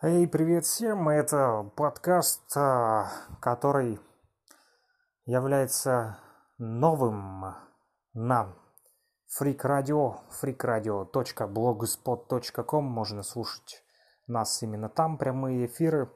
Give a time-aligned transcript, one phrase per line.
[0.00, 1.08] Эй, привет всем!
[1.08, 3.10] Это подкаст, а,
[3.40, 3.98] который
[5.26, 6.20] является
[6.56, 7.56] новым
[8.14, 8.54] на
[9.26, 12.84] Freak Radio, freakradio.blogspot.com.
[12.84, 13.82] Можно слушать
[14.28, 16.08] нас именно там, прямые эфиры.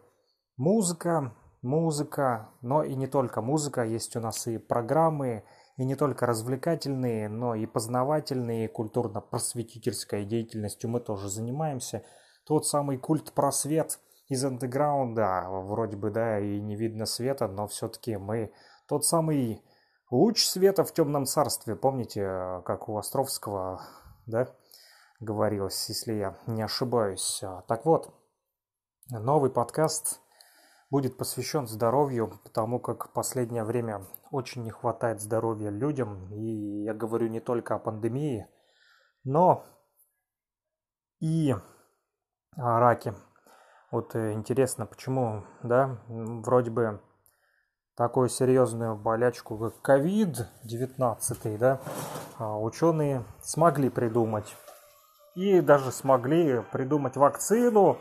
[0.57, 3.83] Музыка, музыка, но и не только музыка.
[3.83, 5.43] Есть у нас и программы,
[5.77, 12.05] и не только развлекательные, но и познавательные, культурно-просветительской деятельностью мы тоже занимаемся–
[12.45, 18.17] тот самый культ просвет из андеграунда, вроде бы, да, и не видно света, но все-таки
[18.17, 18.53] мы
[18.89, 19.63] тот самый
[20.11, 23.83] луч света в темном царстве, помните, как у Островского,
[24.27, 24.49] да,
[25.21, 27.43] говорилось, если я не ошибаюсь.
[27.69, 28.15] Так вот,
[29.11, 30.21] новый подкаст
[30.91, 36.93] будет посвящен здоровью, потому как в последнее время очень не хватает здоровья людям, и я
[36.93, 38.47] говорю не только о пандемии,
[39.25, 39.65] но
[41.21, 41.55] и
[42.57, 43.15] о раке.
[43.91, 47.01] Вот э, интересно, почему, да, вроде бы
[47.97, 51.81] такую серьезную болячку, как COVID-19, да,
[52.39, 54.57] а ученые смогли придумать.
[55.35, 57.99] И даже смогли придумать вакцину,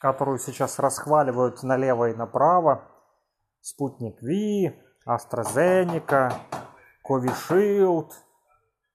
[0.00, 2.88] которую сейчас расхваливают налево и направо.
[3.60, 4.74] Спутник Ви,
[5.06, 6.32] AstraZeneca,
[7.08, 8.10] Covishield–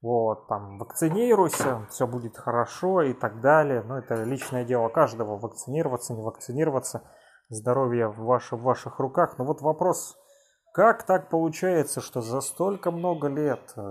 [0.02, 3.81] вот, там, вакцинируйся, все будет хорошо и так далее.
[3.84, 7.03] Но это личное дело каждого, вакцинироваться, не вакцинироваться.
[7.50, 9.38] Здоровье в, ваше, в ваших руках.
[9.38, 10.18] Но вот вопрос,
[10.73, 13.81] как так получается, что за столько много лет э,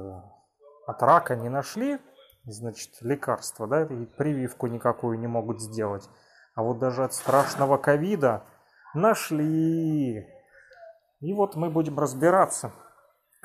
[0.87, 1.99] от рака не нашли,
[2.45, 6.09] значит, лекарства, да, и прививку никакую не могут сделать.
[6.55, 8.45] А вот даже от страшного ковида
[8.95, 10.27] нашли.
[11.21, 12.73] И вот мы будем разбираться.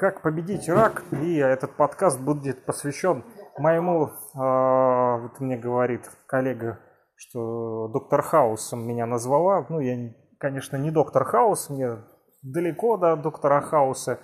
[0.02, 1.04] Как победить рак?
[1.12, 3.24] И этот подкаст будет посвящен
[3.60, 6.80] моему, э, вот мне говорит коллега,
[7.16, 9.64] что доктор Хаусом меня назвала.
[9.70, 12.00] Ну, я, конечно, не доктор Хаус, мне
[12.42, 14.18] далеко до доктора Хауса.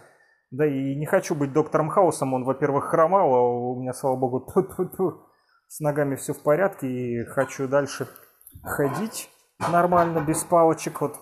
[0.49, 4.39] Да и не хочу быть доктором Хаусом, он, во-первых, хромал, а у меня, слава богу,
[4.39, 5.19] ту -ту -ту,
[5.67, 8.07] с ногами все в порядке, и хочу дальше
[8.63, 9.29] ходить
[9.71, 11.01] нормально, без палочек.
[11.01, 11.17] Вот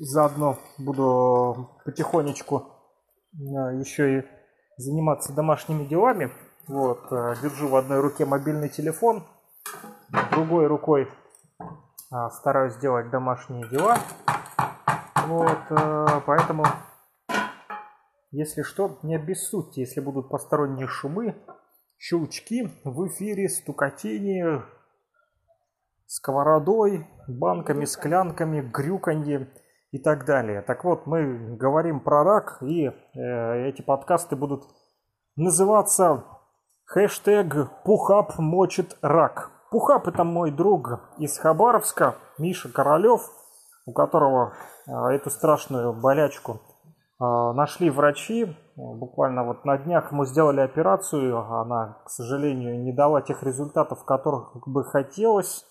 [0.00, 2.70] заодно буду потихонечку
[3.38, 4.24] еще и
[4.76, 6.30] заниматься домашними делами.
[6.66, 9.22] Вот, э, держу в одной руке мобильный телефон,
[10.30, 11.10] другой рукой
[12.10, 13.98] а, стараюсь делать домашние дела.
[15.26, 15.58] Вот,
[16.26, 16.64] поэтому,
[18.30, 21.34] если что, не обессудьте, если будут посторонние шумы,
[21.98, 24.62] щелчки в эфире, стукотение,
[26.06, 29.48] сковородой, банками, склянками, грюканье–
[29.94, 30.60] и так далее.
[30.62, 34.64] Так вот, мы говорим про рак, и э, эти подкасты будут
[35.36, 36.24] называться
[36.86, 39.52] хэштег «Пухап мочит рак».
[39.70, 43.20] Пухап– это мой друг из Хабаровска, Миша Королев,
[43.86, 44.54] у которого
[44.88, 46.58] э, эту страшную болячку э,
[47.54, 48.52] нашли врачи.
[48.74, 54.56] Буквально вот на днях ему сделали операцию, она, к сожалению, не дала тех результатов, которых
[54.66, 55.64] бы хотелось.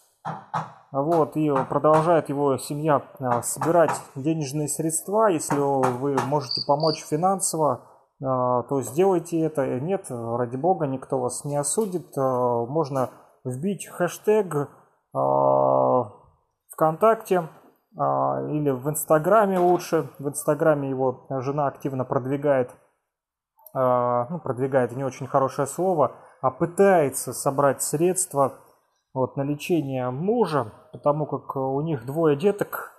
[0.94, 5.26] Вот, и продолжает его семья а, собирать денежные средства.
[5.26, 7.82] Если вы можете помочь финансово,
[8.24, 9.80] а, то сделайте это.
[9.80, 12.16] Нет, ради бога, никто вас не осудит.
[12.16, 13.10] Можно
[13.44, 14.70] вбить хэштег
[16.72, 17.50] ВКонтакте
[17.96, 20.12] или в Инстаграме лучше.
[20.20, 22.70] В Инстаграме его жена активно продвигает.
[23.74, 26.12] Ну, продвигает не очень хорошее слово,
[26.42, 28.54] а пытается собрать средства
[29.14, 32.92] вот, на лечение мужа, потому как у них двое деток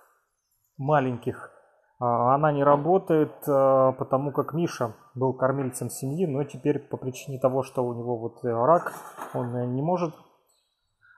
[0.76, 1.50] маленьких.
[1.98, 7.38] А, она не работает, а, потому как Миша был кормильцем семьи, но теперь по причине
[7.38, 8.92] того, что у него вот рак,
[9.32, 10.14] он не может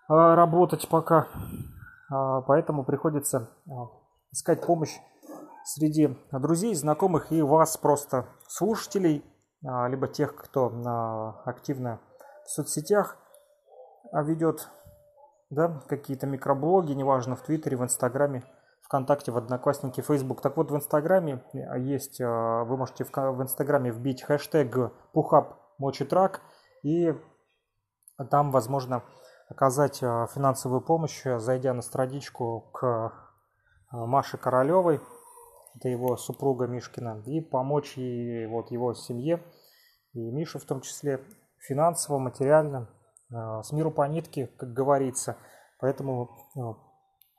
[0.08, 1.28] а, работать пока.
[2.08, 3.50] Поэтому приходится
[4.30, 4.96] искать помощь
[5.64, 9.24] среди друзей, знакомых и вас просто слушателей,
[9.60, 11.98] либо тех, кто активно
[12.44, 13.16] в соцсетях
[14.12, 14.68] ведет
[15.50, 18.44] да, какие-то микроблоги, неважно, в Твиттере, в Инстаграме,
[18.82, 20.40] ВКонтакте, в Одноклассники, Фейсбук.
[20.40, 25.60] Так вот, в Инстаграме э, есть, э, вы можете в, в Инстаграме вбить хэштег пухап
[25.78, 26.40] мочит рак,
[26.82, 27.14] и
[28.30, 29.02] там возможно
[29.48, 33.12] оказать э, финансовую помощь, зайдя на страничку к
[33.92, 35.00] Маше Королевой,
[35.76, 39.42] это его супруга Мишкина, и помочь ей, вот, его семье,
[40.12, 41.20] и Мишу в том числе,
[41.58, 42.88] финансово, материально,
[43.30, 45.36] с миру по нитке, как говорится.
[45.78, 46.60] Поэтому э,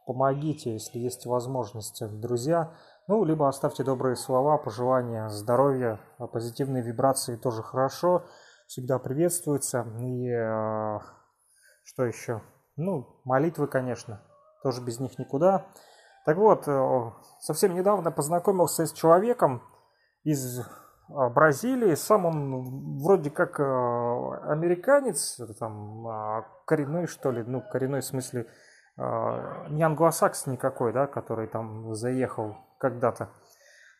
[0.06, 2.74] помогите, если есть возможность, друзья.
[3.08, 6.00] Ну, либо оставьте добрые слова, пожелания, здоровья,
[6.34, 8.26] позитивные вибрации тоже хорошо,
[8.68, 9.88] всегда приветствуются.
[10.00, 11.00] И э,
[11.84, 12.42] что еще?
[12.76, 14.22] Ну, молитвы, конечно.
[14.62, 15.66] тоже без них никуда.
[16.26, 19.64] Так вот, э, совсем недавно познакомился с человеком
[20.24, 20.60] из
[21.10, 21.96] Бразилии.
[21.96, 28.48] Сам он вроде как американец, там, а, коренной, что ли, ну, коренной в смысле,
[28.98, 33.30] не англосакс никакой, да, который там заехал когда-то.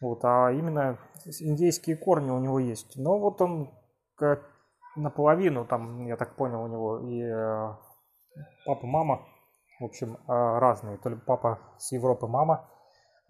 [0.02, 0.98] Вот, а именно
[1.40, 2.98] индейские корни у него есть.
[2.98, 3.72] Но вот он
[4.16, 4.42] как
[4.96, 7.76] наполовину, там, я так понял, у него и э,
[8.66, 9.22] папа, мама,
[9.80, 10.98] в общем, э, разные.
[10.98, 12.77] То ли папа с Европы, мама а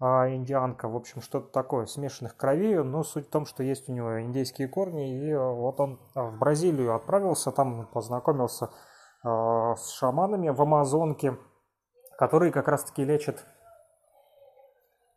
[0.00, 2.82] индианка, в общем, что-то такое, смешанных кровей.
[2.82, 5.28] Но суть в том, что есть у него индейские корни.
[5.28, 9.28] И вот он в Бразилию отправился, там познакомился э,
[9.76, 11.36] с шаманами в Амазонке,
[12.18, 13.44] которые как раз-таки лечат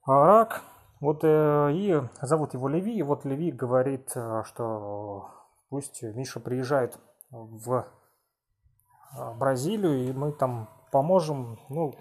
[0.05, 0.61] рак,
[0.99, 5.29] вот э, и зовут его Леви, и вот Леви говорит, э, что
[5.69, 6.99] пусть Миша приезжает
[7.31, 11.93] в э, Бразилию, и мы там поможем, ну,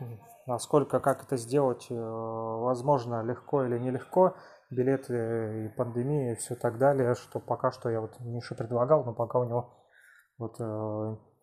[0.50, 4.34] насколько, как это сделать, возможно, легко или нелегко,
[4.70, 9.14] билеты и пандемия и все так далее, что пока что я вот Миша предлагал, но
[9.14, 9.70] пока у него
[10.38, 10.58] вот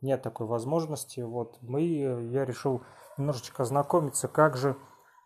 [0.02, 2.82] нет такой возможности, вот мы, я решил
[3.18, 4.76] немножечко ознакомиться, как же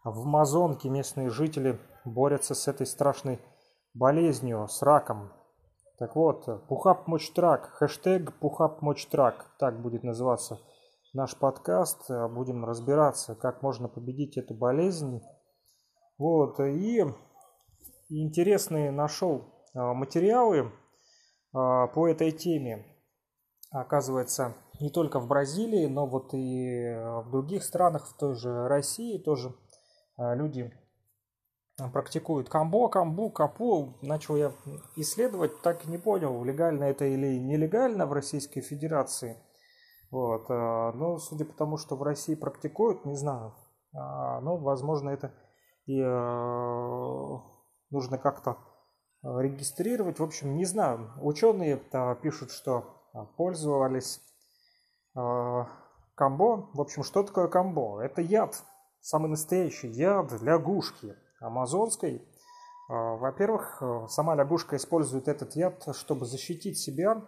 [0.03, 3.39] в Амазонке местные жители борются с этой страшной
[3.93, 5.31] болезнью, с раком.
[5.99, 10.59] Так вот, Пухап Мочтрак, хэштег Пухап Мочтрак, так будет называться
[11.13, 12.09] наш подкаст.
[12.09, 15.21] Будем разбираться, как можно победить эту болезнь.
[16.17, 17.05] Вот, и
[18.09, 20.71] интересные нашел а, материалы
[21.53, 22.85] а, по этой теме.
[23.71, 26.93] Оказывается, не только в Бразилии, но вот и
[27.23, 29.55] в других странах, в той же России тоже
[30.17, 30.71] а, люди
[31.79, 33.97] а, практикуют камбо, камбу, капу.
[34.01, 34.51] Начал я
[34.95, 39.37] исследовать, так и не понял, легально это или нелегально в Российской Федерации.
[40.11, 40.45] Вот.
[40.49, 43.53] А, но судя по тому, что в России практикуют, не знаю.
[43.93, 45.33] Но, возможно, это
[45.85, 45.99] и
[47.89, 48.57] нужно как-то
[49.23, 50.19] регистрировать.
[50.19, 51.11] В общем, не знаю.
[51.21, 51.77] Ученые
[52.21, 52.85] пишут, что
[53.35, 54.21] пользовались
[55.13, 56.69] камбо.
[56.73, 57.99] В общем, что такое камбо?
[58.01, 58.63] Это яд
[59.01, 62.25] самый настоящий яд лягушки амазонской.
[62.89, 67.21] А, во-первых, сама лягушка использует этот яд, чтобы защитить себя,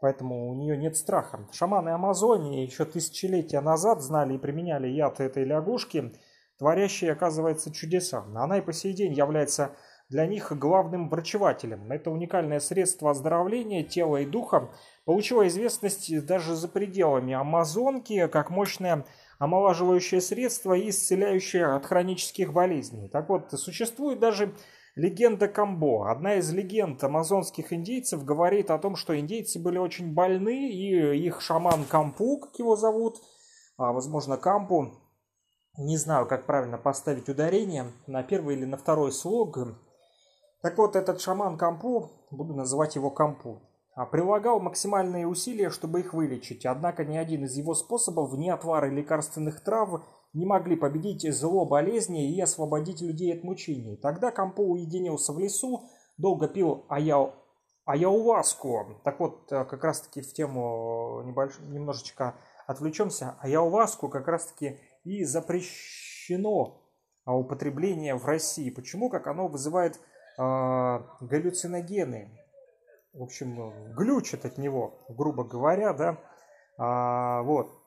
[0.00, 1.46] поэтому у нее нет страха.
[1.52, 6.12] Шаманы Амазонии еще тысячелетия назад знали и применяли яд этой лягушки,
[6.58, 8.24] творящей, оказывается, чудеса.
[8.34, 9.76] Она и по сей день является
[10.10, 11.90] для них главным врачевателем.
[11.90, 14.70] Это уникальное средство оздоровления тела и духа
[15.04, 19.04] получило известность даже за пределами Амазонки, как мощное
[19.38, 23.08] омолаживающее средство и исцеляющее от хронических болезней.
[23.08, 24.52] Так вот, существует даже
[25.00, 26.10] легенда Камбо.
[26.10, 31.40] Одна из легенд амазонских индейцев говорит о том, что индейцы были очень больны, и их
[31.40, 33.16] шаман Кампу, как его зовут,
[33.78, 34.92] а, возможно, Кампу,
[35.78, 39.58] не знаю, как правильно поставить ударение, на первый или на второй слог.
[40.60, 43.62] Так вот, этот шаман Кампу, буду называть его Кампу,
[43.94, 48.90] а прилагал максимальные усилия, чтобы их вылечить, однако ни один из его способов, ни отвары
[48.90, 53.96] лекарственных трав не могли победить зло болезни и освободить людей от мучений.
[53.96, 55.88] Тогда Кампо уединился в лесу,
[56.18, 57.34] долго пил аяу,
[57.84, 59.00] аяуваску.
[59.04, 61.58] Так вот, э, как раз-таки в тему небольш...
[61.60, 62.36] немножечко
[62.66, 63.36] отвлечемся.
[63.40, 66.82] Аяуваску как раз-таки и запрещено
[67.26, 68.70] употребление в России.
[68.70, 69.10] Почему?
[69.10, 70.40] Как оно вызывает э,
[71.20, 72.30] галлюциногены
[73.12, 76.18] в общем, глючит от него, грубо говоря, да.
[76.78, 77.79] А, вот.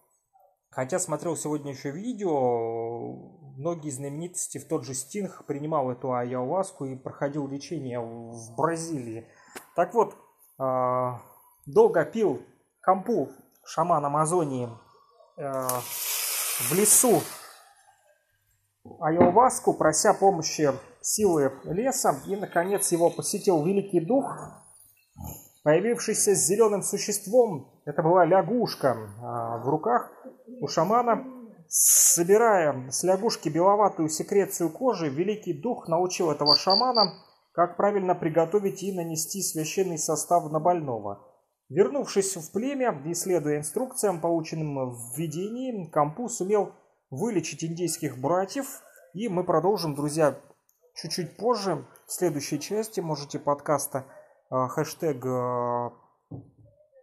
[0.75, 3.13] Хотя смотрел сегодня еще видео,
[3.58, 9.27] многие знаменитости, в тот же Стинг принимал эту ayahuasку и проходил лечение в Бразилии.
[9.75, 10.15] Так вот,
[10.58, 11.22] а,
[11.68, 12.42] долго пил
[12.82, 13.30] кампу
[13.63, 14.68] шаман Амазонии
[15.38, 15.68] а,
[16.60, 17.22] в лесу
[19.00, 24.25] ayahuasку, прося помощи силы леса, и, наконец, его посетил Великий Дух,
[25.63, 30.11] Появившийся с зеленым существом, это была лягушка а, в руках
[30.61, 31.25] у шамана.
[31.67, 37.13] Собирая с лягушки беловатую секрецию кожи, великий дух научил этого шамана,
[37.51, 41.27] как правильно приготовить и нанести священный состав на больного.
[41.69, 46.73] Вернувшись в племя и следуя инструкциям, полученным в видении, Кампу сумел
[47.09, 48.81] вылечить индейских братьев.
[49.13, 50.37] И мы продолжим, друзья,
[50.95, 54.05] чуть-чуть позже, в следующей части, можете подкаста
[54.49, 55.93] а, хэштег а,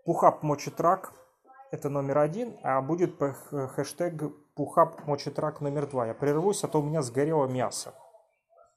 [0.04, 1.12] Пухап Мочетрак
[1.70, 6.06] это номер один, а будет хэштег Пухап Мочетрак номер два.
[6.06, 7.94] Я прервусь, а то у меня сгорело мясо.